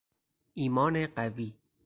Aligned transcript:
ایمان 0.53 1.05
قوی 1.05 1.49